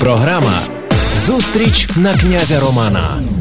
[0.00, 0.54] Програма
[1.16, 3.37] Зустріч на князя Романа.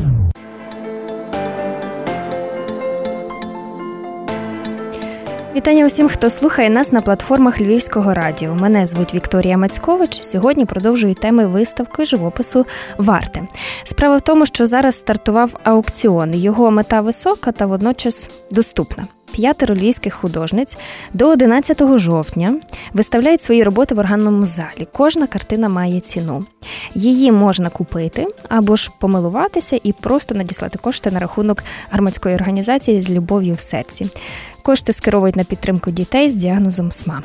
[5.58, 8.56] Вітання усім, хто слухає нас на платформах Львівського радіо.
[8.56, 10.24] Мене звуть Вікторія Мацькович.
[10.24, 12.66] Сьогодні продовжую теми виставки живопису
[12.98, 13.42] Варте.
[13.84, 16.34] Справа в тому, що зараз стартував аукціон.
[16.34, 19.08] Його мета висока та водночас доступна.
[19.32, 20.78] П'ятеро львівських художниць
[21.14, 22.56] до 11 жовтня
[22.94, 24.88] виставляють свої роботи в органному залі.
[24.92, 26.46] Кожна картина має ціну.
[26.94, 33.10] Її можна купити або ж помилуватися і просто надіслати кошти на рахунок громадської організації з
[33.10, 34.10] любов'ю в серці.
[34.68, 37.24] Кошти скеровують на підтримку дітей з діагнозом СМА.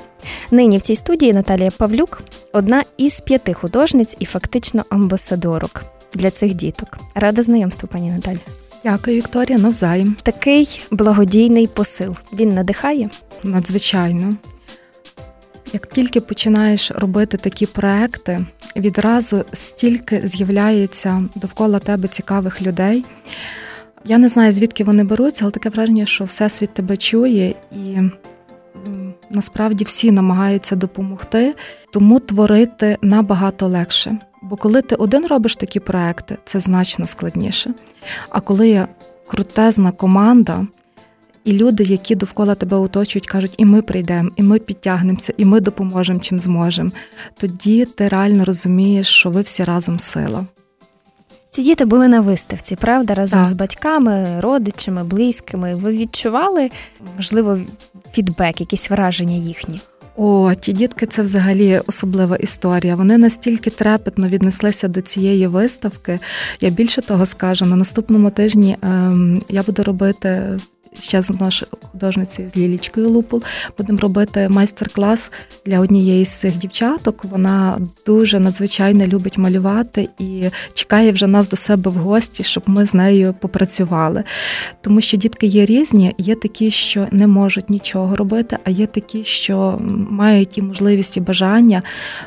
[0.50, 5.84] Нині в цій студії Наталія Павлюк одна із п'яти художниць і фактично амбасадорок
[6.14, 6.98] для цих діток.
[7.14, 8.38] Рада знайомству, пані Наталі.
[8.84, 9.58] Дякую, Вікторія.
[9.58, 10.16] Навзаєм.
[10.22, 12.16] Такий благодійний посил.
[12.32, 13.10] Він надихає?
[13.42, 14.36] Надзвичайно.
[15.72, 18.46] Як тільки починаєш робити такі проекти,
[18.76, 23.04] відразу стільки з'являється довкола тебе цікавих людей.
[24.04, 27.98] Я не знаю, звідки вони беруться, але таке враження, що Всесвіт тебе чує, і
[29.30, 31.54] насправді всі намагаються допомогти,
[31.92, 34.18] тому творити набагато легше.
[34.42, 37.74] Бо коли ти один робиш такі проекти, це значно складніше.
[38.28, 38.88] А коли є
[39.26, 40.66] крутезна команда,
[41.44, 45.60] і люди, які довкола тебе оточують, кажуть, і ми прийдемо, і ми підтягнемося, і ми
[45.60, 46.90] допоможемо чим зможемо,
[47.36, 50.46] тоді ти реально розумієш, що ви всі разом сила.
[51.54, 53.48] Ці діти були на виставці, правда, разом так.
[53.48, 55.74] з батьками, родичами, близькими.
[55.74, 56.70] Ви відчували,
[57.16, 57.58] можливо,
[58.12, 59.80] фідбек, якісь враження їхні?
[60.16, 62.96] О, ті дітки це взагалі особлива історія.
[62.96, 66.18] Вони настільки трепетно віднеслися до цієї виставки.
[66.60, 70.58] Я більше того скажу, на наступному тижні ем, я буду робити
[71.00, 73.42] ще з нашою художницею з Лілічкою Лупул
[73.78, 75.30] будемо робити майстер-клас
[75.66, 77.24] для однієї з цих дівчаток.
[77.24, 82.86] Вона дуже надзвичайно любить малювати і чекає вже нас до себе в гості, щоб ми
[82.86, 84.24] з нею попрацювали.
[84.80, 89.24] Тому що дітки є різні, є такі, що не можуть нічого робити, а є такі,
[89.24, 89.78] що
[90.10, 91.82] мають і можливість і бажання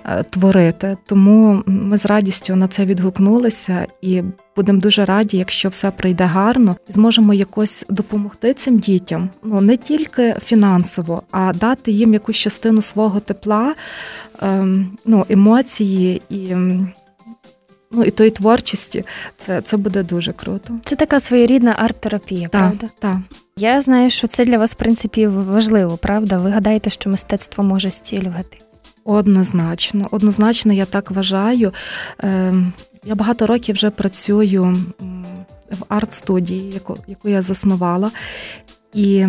[0.05, 0.97] е, творити.
[1.05, 4.23] Тому ми з радістю на це відгукнулися і
[4.55, 10.35] Будемо дуже раді, якщо все пройде гарно, зможемо якось допомогти цим дітям, ну не тільки
[10.43, 13.75] фінансово, а дати їм якусь частину свого тепла,
[14.41, 16.55] ем, ну, емоції і.
[17.91, 19.05] Ну і тої творчості,
[19.37, 20.73] це це буде дуже круто.
[20.83, 22.87] Це така своєрідна арт-терапія, правда?
[22.99, 23.17] Так.
[23.57, 26.37] Я знаю, що це для вас, в принципі, важливо, правда?
[26.37, 28.57] Ви гадаєте, що мистецтво може зцілювати?
[29.03, 31.73] Однозначно, однозначно, я так вважаю.
[33.05, 34.77] Я багато років вже працюю
[35.71, 38.11] в арт-студії, яку, яку я заснувала.
[38.93, 39.27] І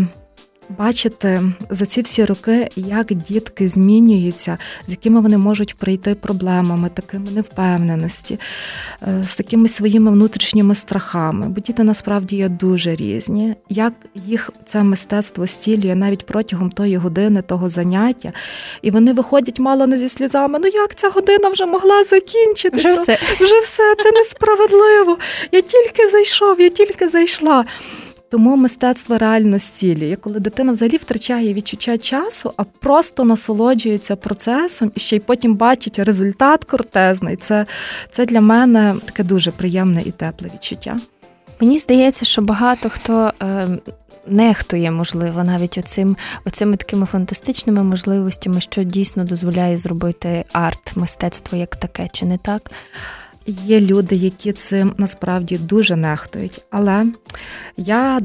[0.68, 7.30] бачити за ці всі роки, як дітки змінюються, з якими вони можуть прийти проблемами, такими
[7.30, 8.40] невпевненості,
[9.02, 11.48] е, з такими своїми внутрішніми страхами.
[11.48, 13.54] Бо діти насправді є дуже різні.
[13.68, 18.32] Як їх це мистецтво стілює навіть протягом тої години, того заняття,
[18.82, 20.58] і вони виходять мало не зі сльозами.
[20.62, 22.92] Ну як ця година вже могла закінчитися?
[22.92, 25.18] Вже все, вже все це несправедливо.
[25.52, 27.64] Я тільки зайшов, я тільки зайшла.
[28.36, 35.00] Тому мистецтво реально зцілює, коли дитина взагалі втрачає відчуття часу, а просто насолоджується процесом і
[35.00, 37.36] ще й потім бачить результат крутезний.
[37.36, 37.66] Це,
[38.10, 40.96] Це для мене таке дуже приємне і тепле відчуття.
[41.60, 43.32] Мені здається, що багато хто.
[43.42, 43.68] Е...
[44.28, 51.76] Нехтує, можливо, навіть оцим, оцими такими фантастичними можливостями, що дійсно дозволяє зробити арт, мистецтво як
[51.76, 52.70] таке, чи не так?
[53.46, 56.64] Є люди, які цим насправді дуже нехтують.
[56.70, 57.06] Але
[57.76, 58.20] я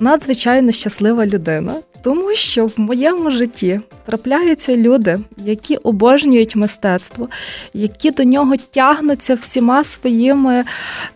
[0.00, 7.28] надзвичайно щаслива людина, тому що в моєму житті трапляються люди, які обожнюють мистецтво,
[7.74, 10.64] які до нього тягнуться всіма своїми,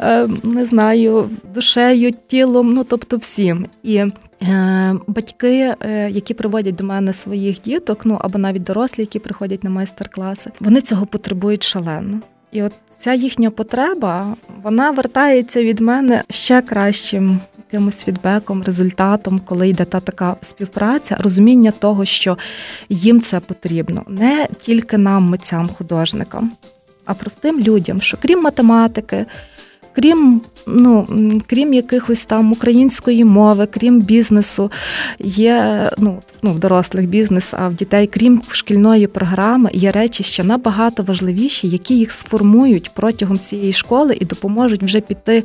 [0.00, 3.66] е, не знаю, душею, тілом, ну тобто всім.
[3.82, 9.18] І е, Батьки, е, які приводять до мене своїх діток, ну або навіть дорослі, які
[9.18, 12.20] приходять на майстер-класи, вони цього потребують шалено.
[12.52, 17.40] І от ця їхня потреба вона вертається від мене ще кращим
[17.72, 22.38] якимось фідбеком, результатом, коли йде та така співпраця, розуміння того, що
[22.88, 26.52] їм це потрібно, не тільки нам, митцям, художникам,
[27.04, 29.26] а простим людям, що крім математики
[29.94, 31.06] крім ну,
[31.46, 34.70] крім якихось там української мови, крім бізнесу,
[35.18, 40.44] є ну, ну, в дорослих бізнес, а в дітей, крім шкільної програми, є речі ще
[40.44, 45.44] набагато важливіші, які їх сформують протягом цієї школи і допоможуть вже піти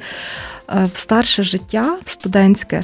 [0.69, 2.84] е, в старше життя, в студентське.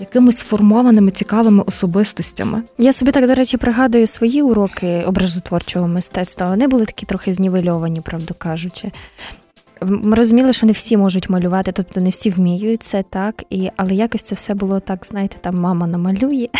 [0.00, 2.62] якимось сформованими цікавими особистостями.
[2.78, 6.50] Я собі так, до речі, пригадую свої уроки образотворчого мистецтва.
[6.50, 8.90] Вони були такі трохи знівельовані, правду кажучи.
[9.82, 13.94] Ми розуміли, що не всі можуть малювати, тобто не всі вміють це так, і, але
[13.94, 16.48] якось це все було так, знаєте, там мама намалює.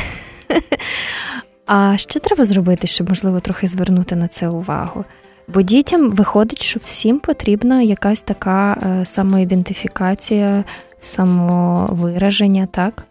[1.67, 5.05] А що треба зробити, щоб, можливо, трохи звернути на це увагу?
[5.49, 10.65] Бо дітям виходить, що всім потрібна якась така е, самоідентифікація,
[10.99, 13.07] самовираження, так?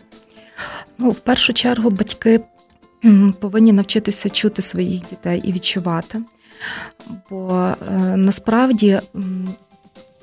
[0.97, 2.41] Ну, в першу чергу, батьки
[3.39, 6.21] повинні навчитися чути своїх дітей і відчувати.
[7.29, 8.99] Бо е, насправді,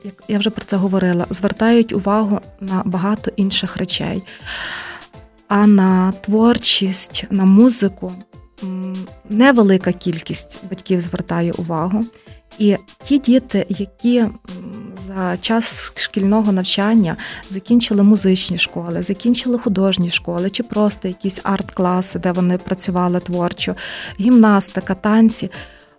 [0.05, 4.23] як я вже про це говорила, звертають увагу на багато інших речей,
[5.49, 8.13] а на творчість, на музику
[9.31, 12.05] невелика кількість батьків звертає увагу.
[12.59, 14.25] І ті діти, які
[15.07, 17.17] за час шкільного навчання
[17.51, 23.75] закінчили музичні школи, закінчили художні школи, чи просто якісь арт-класи, де вони працювали творчо,
[24.21, 25.51] гімнастика, танці.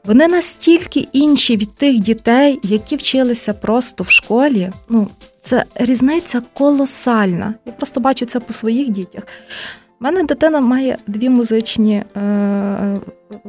[0.06, 4.72] Вони настільки інші від тих дітей, які вчилися просто в школі.
[4.90, 5.08] Ну,
[5.42, 7.54] це різниця колосальна.
[7.66, 9.24] Я просто бачу це по своїх дітях.
[10.02, 12.98] У мене дитина має дві музичні е,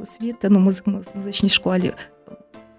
[0.03, 0.83] освіти, ну, муз,
[1.15, 1.93] музичній школі,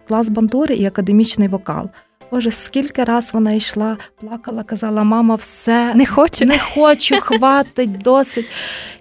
[0.08, 1.90] клас бандури і академічний вокал.
[2.32, 8.46] Боже, скільки раз вона йшла, плакала, казала, мама, все не хочу, не хочу, хватить, досить.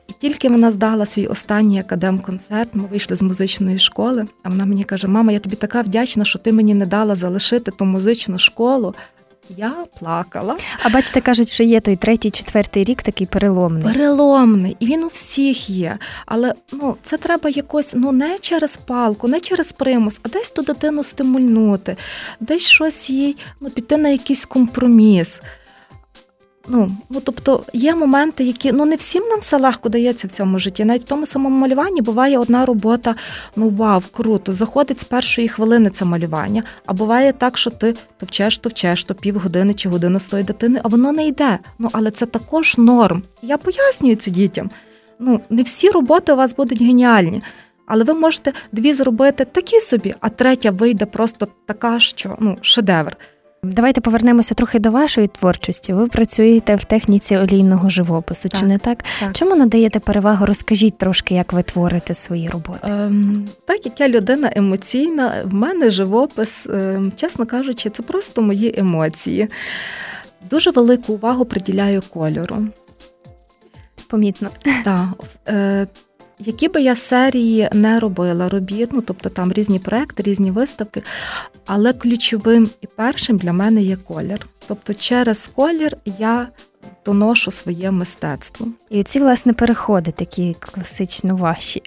[0.08, 4.84] І тільки вона здала свій останній академ-концерт, ми вийшли з музичної школи, а вона мені
[4.84, 8.94] каже: Мама, я тобі така вдячна, що ти мені не дала залишити ту музичну школу.
[9.56, 10.56] Я плакала.
[10.82, 13.84] А бачите, кажуть, що є той третій, четвертий рік такий переломний.
[13.84, 15.99] Переломний, і він у всіх є.
[16.26, 20.62] Але ну це треба якось ну не через палку, не через примус, а десь ту
[20.62, 21.96] дитину стимульнути,
[22.40, 25.40] десь щось їй ну піти на якийсь компроміс.
[26.69, 30.59] Ну, ну, тобто є моменти, які ну не всім нам все легко дається в цьому
[30.59, 30.85] житті.
[30.85, 33.14] Навіть в тому самому малюванні буває одна робота,
[33.56, 36.62] ну вау, круто, заходить з першої хвилини це малювання.
[36.87, 40.88] А буває так, що ти товчеш, товчеш, то півгодини чи годину з тої дитини, а
[40.88, 41.59] воно не йде.
[41.79, 43.23] Ну але це також норм.
[43.43, 44.70] Я пояснюю це дітям.
[45.19, 47.43] Ну, не всі роботи у вас будуть геніальні.
[47.87, 53.17] Але ви можете дві зробити такі собі, а третя вийде просто така, що ну шедевр.
[53.64, 55.93] Давайте повернемося трохи до вашої творчості.
[55.93, 59.05] Ви працюєте в техніці олійного живопису, так, чи не так?
[59.20, 59.32] так?
[59.32, 60.47] Чому надаєте перевагу?
[60.47, 62.81] Розкажіть трошки, як ви творите свої роботи?
[62.82, 68.75] Ем, Так як я людина емоційна, в мене живопис, ем, чесно кажучи, це просто мої
[68.79, 69.49] емоції.
[70.50, 72.56] Дуже велику увагу приділяю кольору.
[74.09, 74.50] Помітно.
[74.85, 75.09] Так.
[75.49, 75.87] Е,
[76.44, 81.03] які би я серії не робила робіт, ну тобто там різні проекти, різні виставки,
[81.67, 84.47] але ключовим і першим для мене є колір.
[84.69, 86.49] Тобто, через колір я
[87.05, 88.67] доношу своє мистецтво.
[88.91, 91.83] І ці, власне, переходи такі класично ваші.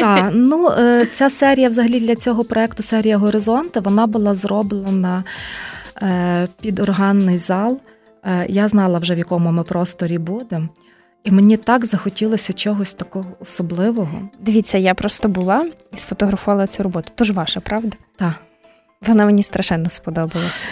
[0.00, 5.24] Так, ну е, ця серія, взагалі, для цього проекту серія Горизонти, вона була зроблена
[6.02, 7.80] е, під органний зал.
[8.24, 10.68] Е, я знала вже в якому ми просторі будемо.
[11.24, 14.28] І мені так захотілося чогось такого особливого.
[14.40, 17.10] Дивіться, я просто була і сфотографувала цю роботу.
[17.14, 17.96] Тож ваша, правда?
[18.16, 18.34] Так.
[19.06, 20.66] Вона мені страшенно сподобалася.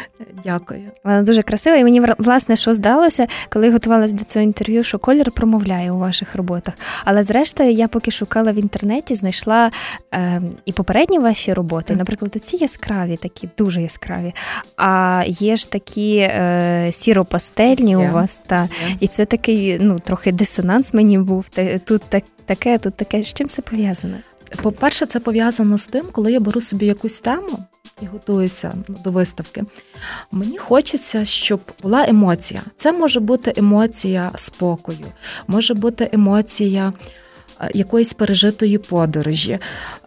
[0.44, 0.90] Дякую.
[1.04, 5.30] Вона дуже красива, і мені власне що здалося, коли готувалася до цього інтерв'ю, що колір
[5.30, 6.74] промовляє у ваших роботах.
[7.04, 9.70] Але зрештою, я поки шукала в інтернеті, знайшла
[10.14, 11.96] е, і попередні ваші роботи.
[11.96, 14.34] Наприклад, оці яскраві, такі дуже яскраві.
[14.76, 18.10] А є ж такі е, сіропастельні yeah.
[18.10, 18.96] у вас, та yeah.
[19.00, 21.46] і це такий ну трохи дисонанс мені був.
[21.84, 23.22] Тут так, таке, тут таке.
[23.22, 24.16] З чим це пов'язано?
[24.62, 27.58] По-перше, це пов'язано з тим, коли я беру собі якусь тему
[28.02, 29.64] і готуюся до виставки.
[30.32, 32.62] Мені хочеться, щоб була емоція.
[32.76, 35.06] Це може бути емоція спокою,
[35.46, 36.92] може бути емоція.
[37.62, 39.52] Е, якоїсь пережитої подорожі.
[39.52, 39.58] Е,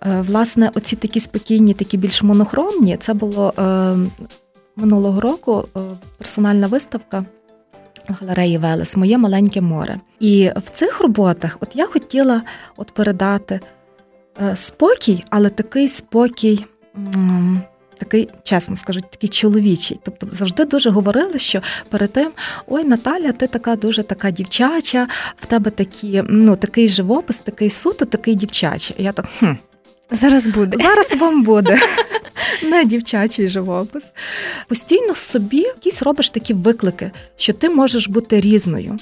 [0.01, 3.95] власне, оці такі спокійні, такі більш монохромні, це було е,
[4.75, 5.67] минулого року
[6.17, 7.25] персональна виставка
[8.09, 9.99] в галереї Велес Моє маленьке море.
[10.19, 12.41] І в цих роботах от я хотіла
[12.77, 13.59] от передати
[14.55, 16.65] спокій, але такий спокій
[17.97, 19.99] такий, чесно скажу, такий чоловічий.
[20.03, 22.31] Тобто завжди дуже говорили, що перед тим
[22.67, 28.05] ой, Наталя, ти така дуже така дівчача, в тебе такі, ну, такий живопис, такий суто,
[28.05, 28.95] такий дівчачий.
[28.99, 29.25] Я так.
[29.39, 29.53] хм.
[30.11, 30.77] Зараз буде.
[30.77, 31.79] Зараз вам буде.
[32.63, 34.11] Не дівчачий живопис.
[34.67, 38.97] Постійно собі якісь робиш такі виклики, що ти можеш бути різною.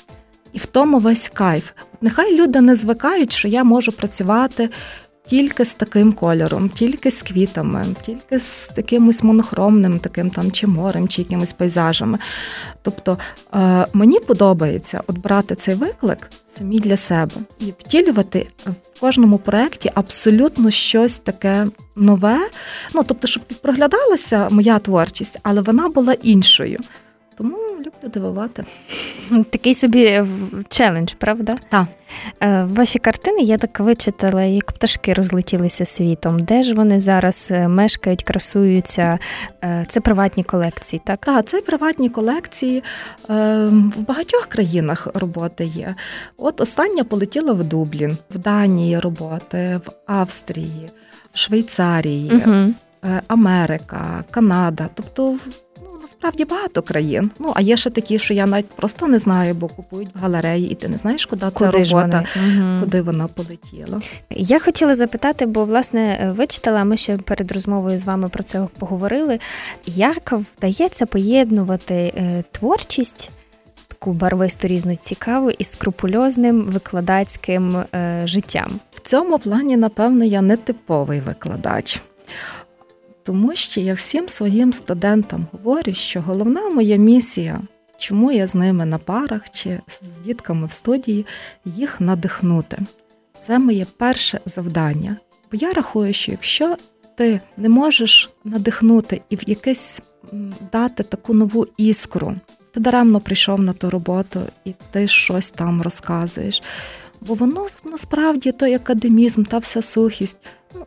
[0.53, 1.71] І в тому весь кайф.
[2.01, 4.69] Нехай люди не звикають, що я можу працювати
[5.27, 11.07] тільки з таким кольором, тільки з квітами, тільки з якимось монохромним, таким там чи морем,
[11.07, 12.17] чи якимись пейзажами.
[12.81, 13.17] Тобто
[13.53, 19.91] е, мені подобається от брати цей виклик самі для себе і втілювати в кожному проєкті
[19.93, 22.49] абсолютно щось таке нове.
[22.93, 26.79] Ну тобто, щоб проглядалася моя творчість, але вона була іншою.
[27.37, 28.65] Тому люблю дивувати.
[29.49, 30.23] Такий собі
[30.69, 31.57] челендж, правда?
[31.69, 31.87] Так.
[32.41, 36.39] Е, ваші картини, я так вичитала, як пташки розлетілися світом.
[36.39, 39.19] Де ж вони зараз е, мешкають, красуються?
[39.63, 41.19] Е, це приватні колекції, так?
[41.19, 42.83] Так, це приватні колекції.
[43.29, 45.95] В багатьох країнах роботи є.
[46.37, 50.89] От остання полетіла в Дублін, в Данії роботи, в Австрії,
[51.33, 52.73] в Швейцарії, угу.
[53.27, 54.89] Америка, Канада.
[54.93, 55.37] Тобто
[56.03, 57.31] насправді багато країн.
[57.39, 60.69] Ну а є ще такі, що я навіть просто не знаю, бо купують в галереї,
[60.69, 62.79] і ти не знаєш, куди, куди ця робота, вони?
[62.79, 64.01] куди вона полетіла.
[64.29, 69.39] Я хотіла запитати, бо власне вичитала, ми ще перед розмовою з вами про це поговорили.
[69.85, 73.31] Як вдається поєднувати е, творчість?
[73.87, 80.57] Таку барвисту різну цікаву і скрупульозним викладацьким е, життям в цьому плані, напевно, я не
[80.57, 82.01] типовий викладач.
[83.23, 87.61] Тому що я всім своїм студентам говорю, що головна моя місія,
[87.97, 91.25] чому я з ними на парах чи з дітками в студії,
[91.65, 92.77] їх надихнути.
[93.41, 95.17] Це моє перше завдання.
[95.51, 96.77] Бо я рахую, що якщо
[97.15, 100.01] ти не можеш надихнути і в якесь
[100.71, 102.35] дати таку нову іскру,
[102.73, 106.63] ти даремно прийшов на ту роботу і ти щось там розказуєш.
[107.21, 110.37] Бо воно насправді той академізм, та вся сухість.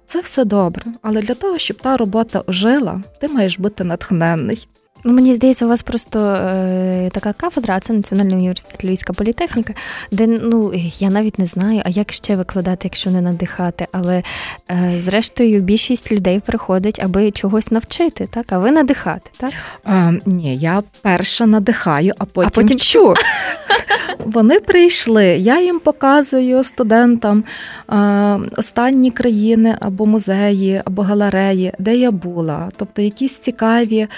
[0.06, 4.68] Це все добре, але для того, щоб та робота ожила, ти маєш бути натхненний.
[5.06, 9.75] Ну, Мені здається, у вас просто е, така кафедра, це Національний університет Львівська політехніка,
[10.10, 13.86] де ну я навіть не знаю, а як ще викладати, якщо не надихати.
[13.92, 14.22] Але
[14.70, 18.46] е, зрештою більшість людей приходить, аби чогось навчити, так?
[18.48, 19.52] А ви надихати, так?
[19.84, 22.76] А, Ні, я перша надихаю, а потім, а потім...
[22.76, 23.14] вчу.
[24.18, 27.44] Вони прийшли, я їм показую студентам
[27.92, 34.08] е, останні країни або музеї, або галереї, де я була, тобто якісь цікаві.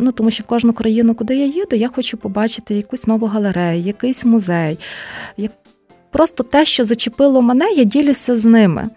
[0.00, 3.82] Ну тому що в кожну країну, куди я їду, я хочу побачити якусь нову галерею,
[3.82, 4.78] якийсь музей.
[6.10, 8.90] Просто те, що зачепило мене, я ділюся з ними.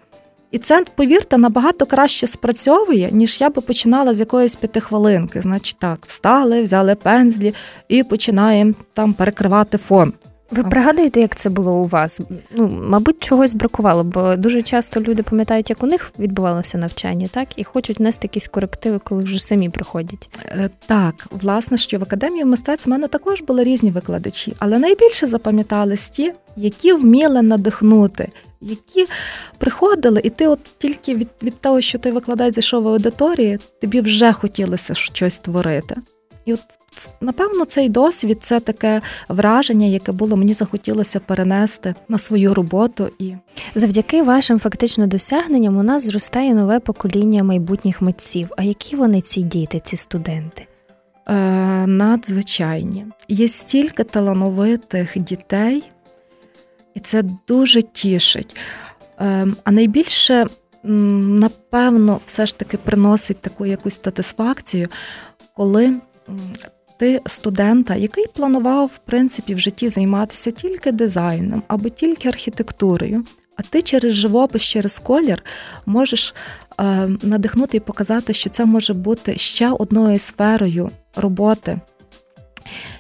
[0.52, 5.42] І це, повірте, набагато краще спрацьовує, ніж я би починала з якоїсь п'ятихвилинки.
[5.42, 7.54] Значить, так, встали, взяли пензлі
[7.88, 10.14] і починаємо там перекривати фон.
[10.52, 12.22] Ви пригадуєте, як це було у вас?
[12.52, 17.48] Ну, мабуть, чогось бракувало, бо дуже часто люди пам'ятають, як у них відбувалося навчання, так
[17.56, 20.30] і хочуть внести якісь корективи, коли вже самі приходять.
[20.46, 25.28] Е, так, власне, що в академії мистецтв в мене також були різні викладачі, але найбільше
[25.28, 28.32] запам'ятались ті, які вміли надихнути.
[28.62, 29.06] Які
[29.58, 34.02] приходили, і ти, от тільки від від того, що ти викладаєш зайшов в аудиторії, тобі
[34.02, 35.96] вже хотілося щось створити.
[36.46, 36.60] І от
[37.22, 43.10] напевно цей досвід це таке враження, яке було мені захотілося перенести на свою роботу.
[43.20, 43.34] І
[43.76, 48.50] завдяки вашим фактично досягненням у нас зростає нове покоління майбутніх митців.
[48.58, 50.68] А які вони ці діти, ці студенти?
[51.28, 51.34] Е,
[51.88, 53.06] Надзвичайні.
[53.28, 55.84] Є стільки талановитих дітей,
[56.96, 58.56] і це дуже тішить.
[59.20, 60.48] Е, А найбільше,
[60.84, 64.88] напевно, все ж таки приносить таку якусь сатисфакцію,
[65.56, 65.94] коли
[67.04, 73.62] ти студента, який планував в принципі в житті займатися тільки дизайном або тільки архітектурою, а
[73.62, 75.44] ти через живопис, через колір
[75.86, 76.36] можеш
[76.80, 76.84] е,
[77.24, 81.80] надихнути і показати, що це може бути ще одною сферою роботи.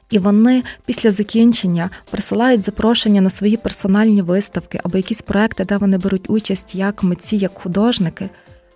[0.10, 5.98] І вони після закінчення присилають запрошення на свої персональні виставки або якісь проекти, де вони
[5.98, 8.30] беруть участь як митці, як художники.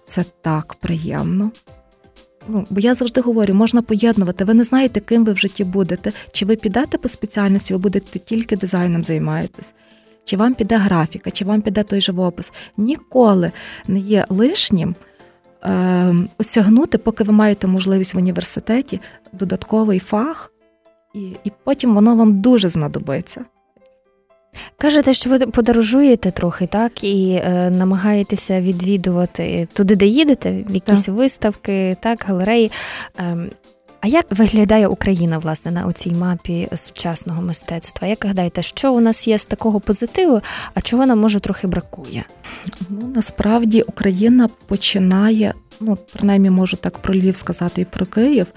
[0.07, 1.51] Це так приємно.
[2.47, 4.43] Ну, бо я завжди говорю, можна поєднувати.
[4.43, 6.11] Ви не знаєте, ким ви в житті будете.
[6.31, 9.73] Чи ви підете по спеціальності, ви будете тільки дизайном займаєтесь,
[10.23, 12.53] чи вам піде графіка, чи вам піде той живопис.
[12.77, 13.51] Ніколи
[13.87, 14.95] не є лишнім
[15.63, 19.01] е, осягнути, поки ви маєте можливість в університеті
[19.33, 20.53] додатковий фах,
[21.15, 23.45] і, і потім воно вам дуже знадобиться.
[24.77, 31.03] Кажете, що ви подорожуєте трохи, так, і е, намагаєтеся відвідувати туди, де їдете, в якісь
[31.03, 31.15] так.
[31.15, 32.71] виставки, так, галереї.
[33.19, 33.37] Е,
[34.01, 38.07] а як виглядає Україна власне на цій мапі сучасного мистецтва?
[38.07, 40.41] Як гадаєте, що у нас є з такого позитиву,
[40.73, 42.23] а чого нам може трохи бракує?
[42.89, 48.47] Ну насправді Україна починає, ну принаймні можу так про Львів сказати і про Київ.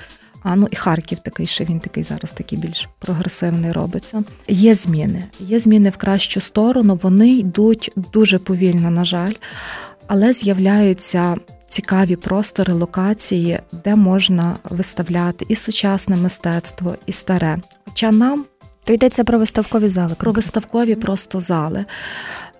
[0.42, 4.23] А ну і Харків такий, що він такий зараз такий більш прогресивний робиться.
[4.49, 5.25] Є зміни.
[5.40, 6.99] Є зміни в кращу сторону.
[7.02, 9.32] Вони йдуть дуже повільно, на жаль.
[10.06, 11.37] але з'являються
[11.68, 17.59] цікаві простори, локації, де можна виставляти і сучасне мистецтво, і старе.
[17.85, 18.44] Хоча нам
[18.85, 20.14] то йдеться про виставкові зали.
[20.14, 21.85] Про виставкові просто зали.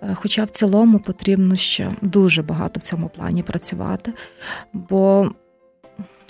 [0.03, 4.13] Е, хоча в цілому потрібно ще дуже багато в цьому плані працювати.
[4.73, 5.31] Бо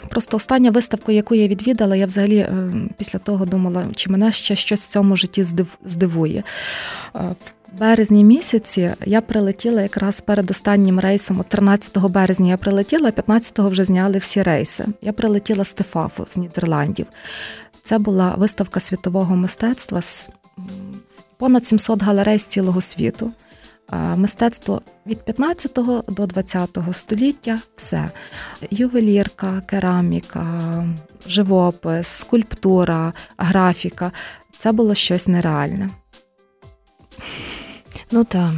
[0.08, 4.56] просто остання виставка, яку я відвідала, я взагалі е, після того думала, чи мене ще
[4.56, 5.46] щось в цьому житті
[5.84, 6.44] здивує.
[7.14, 7.34] Е,
[7.74, 13.84] в березні місяці я прилетіла якраз перед останнім рейсом, 13 березня я прилетіла, 15-го вже
[13.84, 14.84] зняли всі рейси.
[15.02, 17.06] Я прилетіла з Тефафу з Нідерландів.
[17.84, 20.30] Це була виставка світового мистецтва з
[21.36, 23.32] понад 700 галерей з цілого світу.
[23.92, 25.72] Мистецтво від 15
[26.08, 28.10] до 20 століття все.
[28.70, 30.84] Ювелірка, кераміка,
[31.26, 34.12] живопис, скульптура, графіка
[34.58, 35.90] це було щось нереальне.
[38.10, 38.50] Ну так.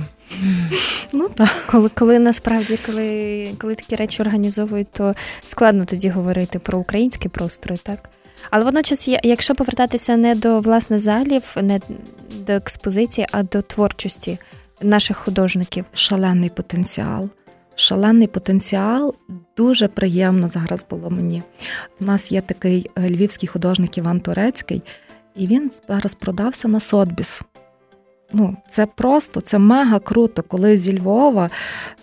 [1.13, 1.65] Ну так.
[1.67, 7.77] Коли коли насправді, коли коли такі речі організовують, то складно тоді говорити про українські простори,
[7.83, 8.09] так?
[8.51, 11.81] Але водночас, якщо повертатися не до власне залів, не
[12.47, 14.39] до експозиції, а до творчості
[14.83, 15.85] наших художників.
[15.95, 17.29] Шалений потенціал.
[17.75, 19.15] Шалений потенціал
[19.57, 21.43] дуже приємно зараз було мені.
[22.01, 24.83] У нас є такий е, львівський художник Іван Турецький,
[25.37, 27.43] і він зараз продався на Сотбіс.
[28.33, 31.51] Ну, Це просто, це мега круто, коли зі Львова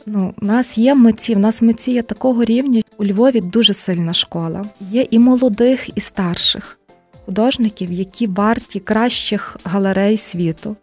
[0.06, 2.82] ну, у нас є митці, в нас митці є такого рівня.
[2.98, 4.66] У Львові дуже сильна школа.
[4.80, 6.80] Є і молодих, і старших
[7.26, 10.76] художників, які варті кращих галерей світу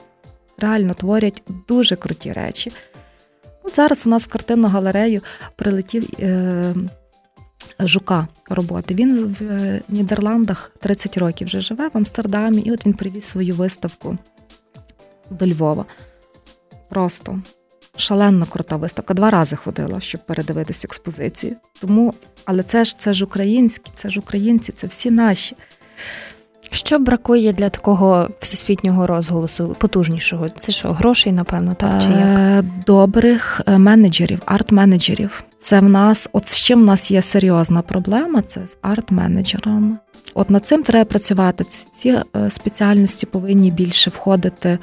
[0.59, 2.73] реально творять дуже круті речі.
[3.63, 5.21] От Зараз у нас в картинну галерею
[5.57, 6.75] прилетів е,
[7.81, 8.95] Жука роботи.
[8.95, 13.55] Він в е, Нідерландах 30 років вже живе в Амстердамі, і от він привіз свою
[13.55, 14.19] виставку
[15.31, 15.85] до Львова.
[16.89, 17.41] Просто
[17.97, 19.15] шалено крута виставка.
[19.15, 21.57] Два рази ходила, щоб передивитися експозицію.
[21.81, 25.57] Тому, але це ж це ж українські, це ж українці, це всі наші.
[26.77, 30.49] Що бракує для такого всесвітнього розголосу, потужнішого?
[30.49, 32.19] Це що, грошей, напевно, так чи як?
[32.19, 35.31] Е, добрих е, менеджерів, арт-менеджерів.
[35.59, 39.97] Це в нас, от з чим в нас є серйозна проблема, це з арт-менеджерами.
[40.35, 41.65] От над цим треба працювати.
[41.65, 44.79] Ці е, спеціальності повинні більше входити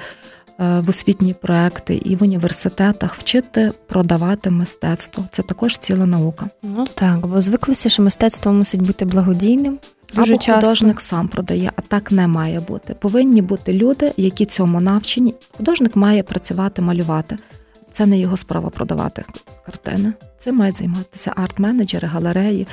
[0.57, 5.25] в освітні проекти і в університетах вчити продавати мистецтво.
[5.31, 6.45] Це також ціла наука.
[6.63, 9.79] Ну так, бо звиклися, що мистецтво мусить бути благодійним.
[10.15, 10.61] Дуже Або часто.
[10.61, 12.93] художник сам продає, а так не має бути.
[12.93, 15.35] Повинні бути люди, які цьому навчені.
[15.57, 17.37] Художник має працювати, малювати.
[17.91, 19.23] Це не його справа продавати
[19.65, 20.13] картини.
[20.37, 22.67] Це мають займатися арт-менеджери, галереї,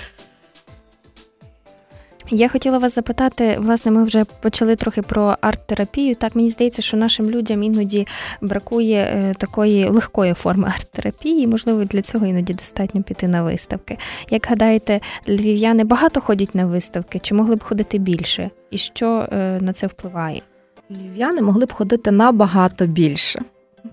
[2.30, 6.14] я хотіла вас запитати, власне, ми вже почали трохи про арт-терапію.
[6.14, 8.06] Так, мені здається, що нашим людям іноді
[8.40, 13.98] бракує е, такої легкої форми арт-терапії, можливо, для цього іноді достатньо піти на виставки.
[14.30, 18.50] Як гадаєте, львів'яни багато ходять на виставки, чи могли б ходити більше?
[18.70, 20.42] І що е, на це впливає?
[20.90, 23.40] Львів'яни могли б ходити набагато більше.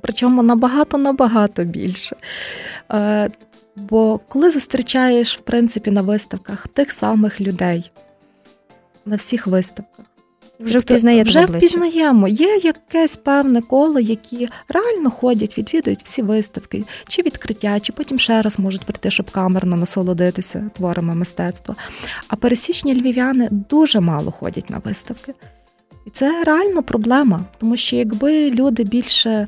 [0.01, 2.15] Причому набагато-набагато більше.
[2.91, 3.29] Е,
[3.75, 7.91] бо коли зустрічаєш в принципі на виставках тих самих людей,
[9.07, 10.05] на всіх виставках.
[10.59, 12.27] Вже тобто, впізнаєте вже впізнаємо.
[12.27, 18.41] Є якесь певне коло, які реально ходять, відвідують всі виставки, чи відкриття, чи потім ще
[18.41, 21.75] раз можуть прийти, щоб камерно насолодитися творами мистецтва.
[22.27, 25.33] А пересічні львів'яни дуже мало ходять на виставки.
[26.05, 29.47] І це реально проблема, тому що якби люди більше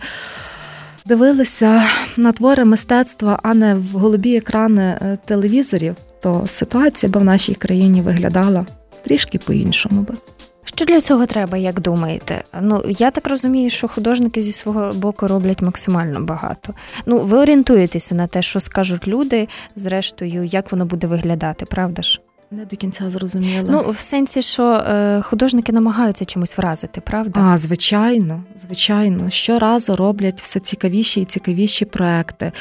[1.06, 1.84] дивилися
[2.18, 7.56] на твори мистецтва, а не в голубі екрани е, телевізорів, то ситуація би в нашій
[7.56, 8.66] країні виглядала
[9.10, 10.16] трішки по-іншому би.
[10.64, 12.44] Що для цього треба, як думаєте?
[12.62, 16.74] Ну я так розумію, що художники зі свого боку роблять максимально багато.
[17.06, 22.22] Ну, ви орієнтуєтеся на те, що скажуть люди, зрештою, як воно буде виглядати, правда ж?
[22.52, 23.70] Не до кінця зрозуміла.
[23.70, 27.40] Ну, в сенсі, що е, художники намагаються чимось вразити, правда?
[27.40, 29.30] А, звичайно, звичайно.
[29.30, 32.52] Щоразу роблять все цікавіші і цікавіші проекти.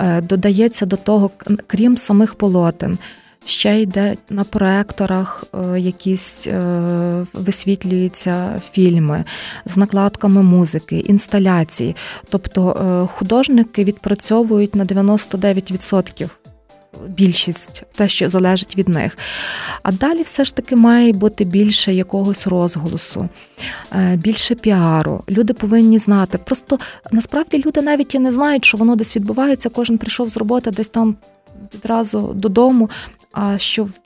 [0.00, 1.30] Е, додається до того,
[1.66, 2.98] крім самих полотен.
[3.44, 6.60] Ще йде на проекторах е, якісь е,
[7.32, 9.24] висвітлюються фільми
[9.66, 11.96] з накладками музики, інсталяції.
[12.28, 16.28] Тобто е, художники відпрацьовують на 99%.
[17.08, 19.18] Більшість те, що залежить від них.
[19.82, 23.28] А далі все ж таки має бути більше якогось розголосу,
[24.14, 25.22] більше піару.
[25.28, 26.38] Люди повинні знати.
[26.38, 26.78] Просто
[27.12, 29.68] насправді люди навіть і не знають, що воно десь відбувається.
[29.68, 31.16] Кожен прийшов з роботи, десь там
[31.74, 32.90] відразу додому
[33.34, 34.00] а що в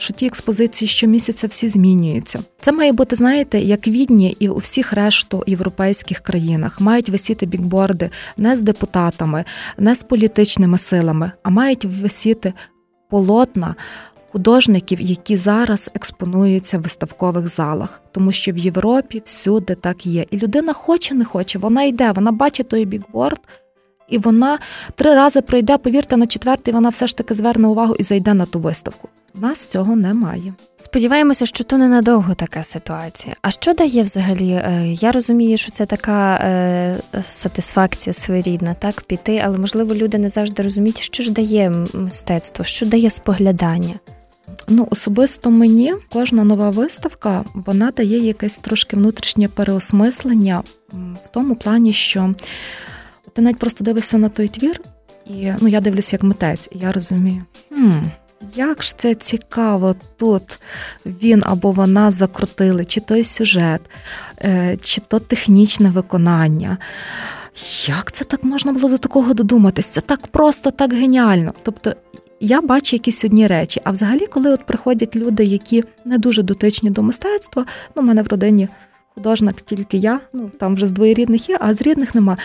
[0.00, 2.40] що ті експозиції щомісяця всі змінюються.
[2.60, 8.10] Це має бути, знаєте, як відні і у всіх решту європейських країнах мають висіти бікборди
[8.36, 9.44] не з депутатами,
[9.78, 12.52] не з політичними силами, а мають висіти
[13.10, 13.74] полотна.
[14.30, 20.26] Художників, які зараз експонуються в виставкових залах, тому що в Європі всюди так є.
[20.30, 23.40] І людина хоче, не хоче, вона йде, вона бачить той бікборд,
[24.08, 24.58] і вона
[24.94, 28.46] три рази пройде, повірте, на четвертий вона все ж таки зверне увагу і зайде на
[28.46, 29.08] ту виставку.
[29.34, 30.54] У нас цього немає.
[30.76, 33.34] Сподіваємося, що то ненадовго така ситуація.
[33.42, 34.50] А що дає взагалі?
[34.50, 40.28] Е, я розумію, що це така е, сатисфакція своєрідна, так піти, але можливо люди не
[40.28, 43.94] завжди розуміють, що ж дає мистецтво, що дає споглядання.
[44.68, 51.92] Ну, особисто мені кожна нова виставка вона дає якесь трошки внутрішнє переосмислення в тому плані,
[51.92, 52.34] що
[53.32, 54.80] ти навіть просто дивишся на той твір,
[55.26, 57.92] і ну я дивлюся як митець, і я розумію, хм,
[58.54, 60.60] як ж це цікаво тут
[61.06, 63.80] він або вона закрутили, чи той сюжет,
[64.40, 66.78] е, чи то технічне виконання.
[67.86, 69.86] Як це так можна було до такого додуматись?
[69.86, 71.54] Це так просто, так геніально.
[71.62, 71.94] Тобто
[72.40, 73.80] я бачу якісь одні речі.
[73.84, 78.22] А взагалі, коли от приходять люди, які не дуже дотичні до мистецтва, ну, в мене
[78.22, 78.68] в родині
[79.18, 82.36] художник тільки я, ну там вже з двоєрідних є, а з рідних нема.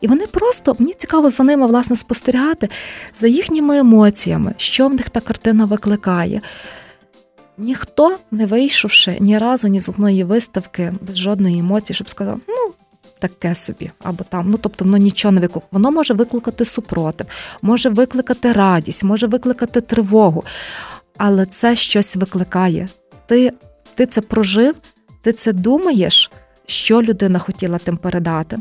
[0.00, 2.68] І вони просто мені цікаво за ними власне спостерігати
[3.14, 6.40] за їхніми емоціями, що в них та картина викликає.
[7.58, 12.72] Ніхто, не вийшовши ні разу, ні з одної виставки, без жодної емоції, щоб сказав, ну.
[13.18, 15.68] Таке собі, або там, ну тобто воно нічого не викликає.
[15.72, 17.26] Воно може викликати супротив,
[17.62, 20.44] може викликати радість, може викликати тривогу,
[21.16, 22.88] але це щось викликає.
[23.26, 23.52] Ти
[23.94, 24.74] ти це прожив,
[25.22, 26.30] ти це думаєш,
[26.66, 28.58] що людина хотіла тим передати.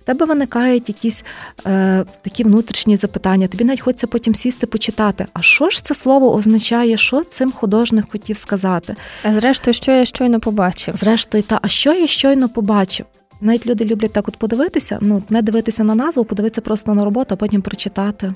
[0.00, 1.24] В тебе виникають якісь
[1.66, 3.48] е, такі внутрішні запитання.
[3.48, 5.26] Тобі навіть хочеться потім сісти, почитати.
[5.32, 8.96] А що ж це слово означає, що цим художник хотів сказати?
[9.22, 10.96] А зрештою, що я щойно побачив?
[10.96, 13.06] Зрештою, та а що я щойно побачив?
[13.40, 17.34] Навіть люди люблять так от подивитися, ну не дивитися на назву, подивитися просто на роботу,
[17.34, 18.34] а потім прочитати.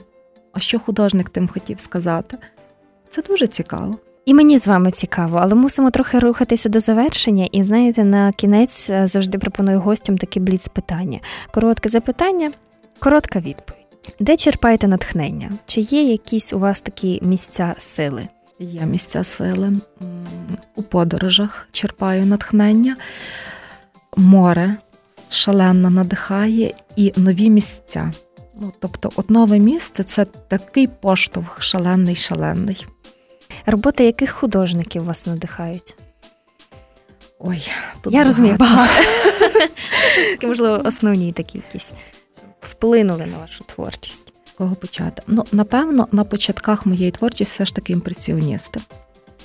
[0.52, 2.38] А що художник тим хотів сказати?
[3.10, 3.98] Це дуже цікаво.
[4.24, 7.48] І мені з вами цікаво, але мусимо трохи рухатися до завершення.
[7.52, 11.20] І знаєте, на кінець е, завжди пропоную гостям такі бліц питання.
[11.54, 12.50] Коротке запитання,
[12.98, 13.80] коротка відповідь.
[14.20, 15.50] Де черпаєте натхнення?
[15.66, 18.28] Чи є якісь у вас такі місця сили?
[18.58, 19.72] Є місця сили
[20.74, 22.96] у подорожах черпаю натхнення,
[24.16, 24.76] море
[25.30, 28.12] шалено надихає і нові місця.
[28.60, 32.86] Ну, Тобто, от нове місце це такий поштовх шалений, шалений.
[33.66, 35.96] Роботи яких художників вас надихають?
[37.38, 38.92] Ой, тут я розумію, багато.
[40.42, 41.94] можливо, основні такі якісь
[42.60, 44.32] вплинули на вашу творчість.
[44.58, 45.22] Кого почати?
[45.26, 48.80] Ну, напевно, на початках моєї творчості все ж таки імпресіоністи.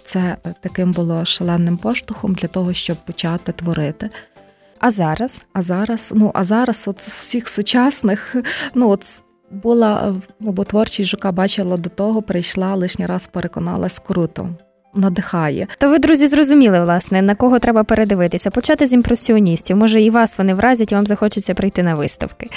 [0.03, 4.09] Це е, таким було шаленим поштовхом для того, щоб почати творити.
[4.79, 5.45] А зараз?
[5.53, 8.35] А зараз, ну а зараз, от з всіх сучасних,
[8.73, 9.21] ну от
[9.63, 14.49] була ну, бо творчість жука бачила до того, прийшла лишній раз переконалась круто.
[14.95, 15.67] Надихає.
[15.79, 19.77] То ви, друзі, зрозуміли, власне, на кого треба передивитися, почати з імпресіоністів.
[19.77, 22.49] Може, і вас вони вразять, і вам захочеться прийти на виставки.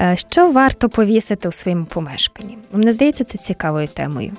[0.00, 2.58] Е, що варто повісити у своєму помешканні?
[2.72, 4.32] Мені здається, це цікавою темою.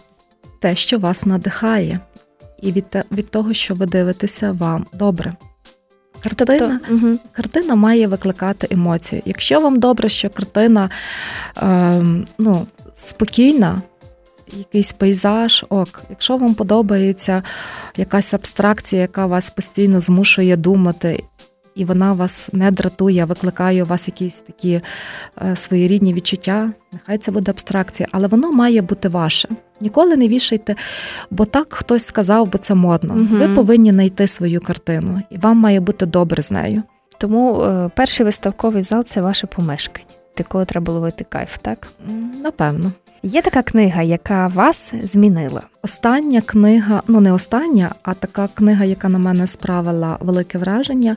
[0.62, 1.99] Те, що вас надихає,
[2.62, 5.34] і від від того, що ви дивитеся, вам добре.
[6.26, 7.18] Картина тобто, угу.
[7.32, 9.22] картина має викликати емоції.
[9.26, 10.90] Якщо вам добре, що картина
[11.58, 12.04] е,
[12.38, 13.82] ну, спокійна,
[14.54, 16.04] якийсь пейзаж, ок.
[16.10, 17.44] Якщо вам подобається
[17.98, 21.24] якась абстракція, яка вас постійно змушує думати,
[21.76, 24.82] і вона вас не дратує, викликає у вас якісь такі
[25.42, 29.50] е, своєрідні відчуття, нехай це буде абстракція, але воно має бути ваше.
[29.82, 30.76] Ніколи не вішайте,
[31.32, 33.14] бо так хтось сказав, бо це модно.
[33.14, 33.38] Угу.
[33.38, 36.84] Ви повинні знайти свою картину, і вам має бути добре з нею.
[37.18, 41.88] Тому е, перший виставковий зал це ваше помешкання, Такого треба ловити кайф, так?
[42.44, 42.92] Напевно.
[43.24, 45.62] Є така книга, яка вас змінила.
[45.82, 51.16] Остання книга, ну не остання, а така книга, яка на мене справила велике враження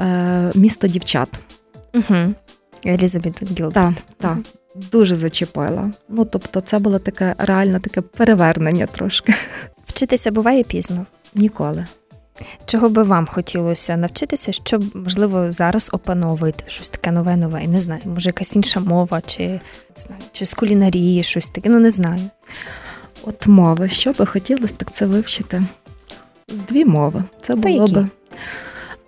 [0.00, 1.28] е, Місто дівчат.
[1.94, 2.34] Угу.
[2.86, 3.74] Елізабет Гілберт.
[3.74, 4.38] Так, так.
[4.92, 5.90] Дуже зачепила.
[6.08, 9.34] Ну тобто, це було таке реально таке перевернення трошки.
[9.86, 11.06] Вчитися буває пізно?
[11.34, 11.86] Ніколи.
[12.66, 17.66] Чого би вам хотілося навчитися, що можливо зараз опановуєте щось таке нове нове?
[17.66, 19.60] Не знаю, може якась інша мова, чи не
[19.96, 22.30] знаю, чи з кулінарії, щось таке, ну не знаю.
[23.22, 25.62] От мови, що би хотілося, так це вивчити.
[26.48, 27.24] З дві мови.
[27.42, 28.08] Це було би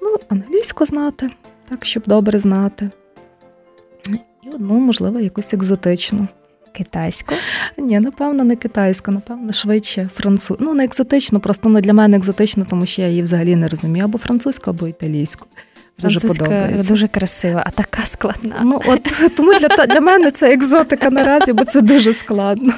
[0.03, 1.31] ну, англійську знати,
[1.69, 2.91] так, щоб добре знати.
[4.51, 6.29] І одну, можливо, якусь екзотичну.
[6.73, 7.35] китайську?
[7.79, 10.57] Ні, напевно, не китайську, напевно, швидше француз.
[10.61, 14.05] Ну, не екзотично, просто ну, для мене екзотично, тому що я її взагалі не розумію.
[14.05, 15.47] Або французьку, або італійську.
[16.03, 16.93] Дуже подобається.
[16.93, 18.61] дуже красива, а така складна.
[18.65, 19.03] Ну, от
[19.37, 22.73] Тому для для мене це екзотика наразі, бо це дуже складно.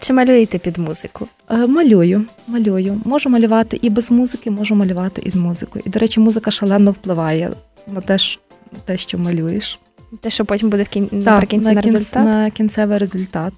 [0.00, 1.28] Чи малюєте під музику?
[1.50, 3.00] Е, малюю, малюю.
[3.04, 5.82] Можу малювати і без музики, можу малювати і з музикою.
[5.86, 7.52] І, до речі, музика шалено впливає
[7.86, 8.18] на те,
[8.84, 9.78] те що малюєш.
[10.20, 11.06] Те, що потім буде в кін...
[11.06, 12.24] так, наприкінці на, на результат?
[12.24, 13.52] На кінцевий результат.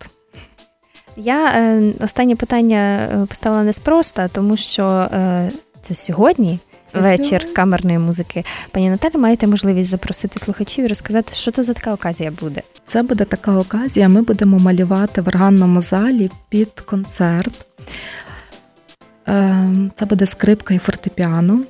[1.16, 6.58] Я е, останнє питання е, поставила неспроста, тому що е, це сьогодні.
[6.92, 7.52] Це вечір сьогодні?
[7.52, 8.44] камерної музики.
[8.70, 12.62] Пані Наталі, маєте можливість запросити слухачів і розказати, що то за така оказія буде?
[12.86, 14.08] Це буде така оказія.
[14.08, 17.66] Ми будемо малювати в органному залі під концерт.
[19.28, 21.60] Е, це буде скрипка і фортепіано.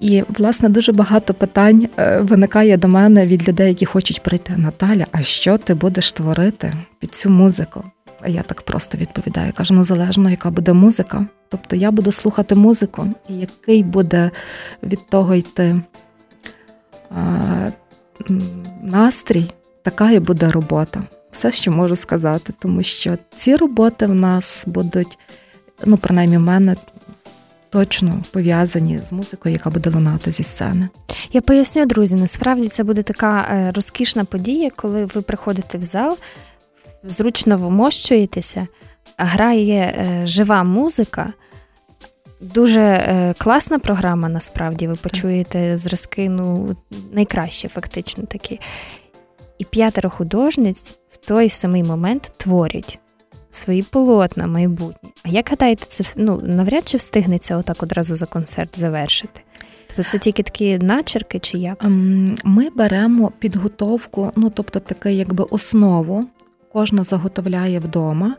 [0.00, 4.52] І, власне, дуже багато питань е, виникає до мене від людей, які хочуть прийти.
[4.56, 7.84] Наталя, а що ти будеш творити під цю музику?
[8.20, 9.52] А я так просто відповідаю.
[9.56, 11.26] Кажу, ну залежно, яка буде музика.
[11.48, 14.30] Тобто я буду слухати музику, і який буде
[14.82, 15.80] від того йти
[17.10, 17.70] а,
[18.82, 19.50] настрій,
[19.82, 21.02] така і буде робота.
[21.30, 25.18] Все, що можу сказати, тому що ці роботи в нас будуть,
[25.84, 26.76] ну, принаймні, в мене
[27.76, 30.88] точно пов'язані з музикою, яка буде лунати зі сцени.
[31.32, 36.18] Я поясню, друзі, насправді це буде така е, розкішна подія, коли ви приходите в зал,
[37.04, 38.66] зручно вмощуєтеся,
[39.16, 41.32] грає е, жива музика.
[42.40, 46.76] Дуже е, класна програма, насправді, ви почуєте зразки, ну,
[47.12, 48.60] найкраще, фактично такі.
[49.58, 52.98] І п'ятеро художниць в той самий момент творять
[53.56, 55.12] свої полотна майбутні.
[55.22, 59.40] А як гадаєте, це ну, навряд чи встигнеться отак одразу за концерт завершити?
[59.86, 61.84] Тобто це тільки такі начерки чи як?
[61.84, 66.26] Ем, ми беремо підготовку, ну тобто таке, якби основу,
[66.72, 68.36] кожна заготовляє вдома,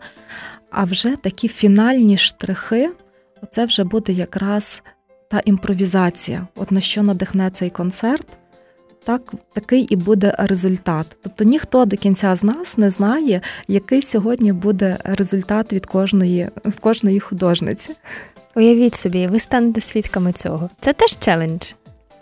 [0.72, 2.92] а вже такі фінальні штрихи,
[3.42, 4.84] оце вже буде якраз
[5.30, 6.48] та імпровізація.
[6.56, 8.28] От на що надихне цей концерт
[9.08, 11.18] так такий і буде результат.
[11.24, 16.80] Тобто ніхто до кінця з нас не знає, який сьогодні буде результат від кожної в
[16.80, 17.92] кожної художниці.
[18.56, 20.70] Уявіть собі, ви станете свідками цього.
[20.82, 21.72] Це теж челендж.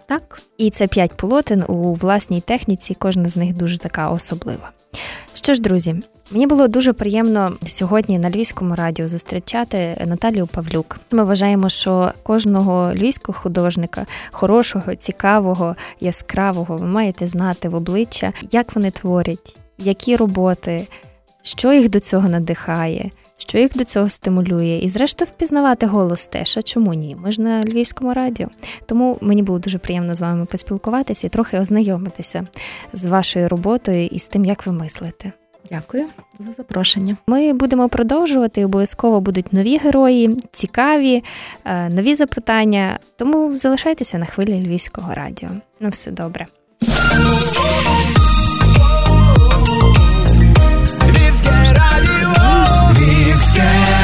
[0.06, 0.42] Так.
[0.58, 4.72] І це п'ять полотен у власній техніці, кожна з них дуже така особлива.
[5.34, 5.96] Що ж, друзі,
[6.32, 11.00] Мені було дуже приємно сьогодні на львівському радіо зустрічати Наталію Павлюк.
[11.12, 18.76] Ми вважаємо, що кожного львівського художника, хорошого, цікавого, яскравого, ви маєте знати в обличчя, як
[18.76, 20.88] вони творять, які роботи,
[21.42, 23.12] що їх до цього надихає.
[23.38, 27.16] Що їх до цього стимулює, і, зрештою, впізнавати голос теж, а чому ні?
[27.20, 28.48] Ми ж на Львівському радіо.
[28.86, 32.48] Тому мені було дуже приємно з вами поспілкуватися і трохи ознайомитися
[32.94, 35.32] з вашою роботою і з тим, як ви мислите.
[35.72, 36.08] Дякую
[36.40, 37.18] за запрошення.
[37.28, 38.66] Ми будемо продовжувати.
[38.66, 41.24] Обов'язково будуть нові герої, цікаві,
[41.66, 43.00] е, нові запитання.
[43.16, 45.50] Тому залишайтеся на хвилі Львівського радіо.
[45.80, 46.48] На все добре.